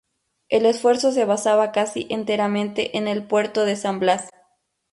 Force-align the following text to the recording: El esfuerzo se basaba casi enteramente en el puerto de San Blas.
El 0.49 0.65
esfuerzo 0.65 1.11
se 1.11 1.25
basaba 1.25 1.71
casi 1.71 2.07
enteramente 2.09 2.97
en 2.97 3.07
el 3.07 3.23
puerto 3.23 3.65
de 3.65 3.75
San 3.75 3.99
Blas. 3.99 4.31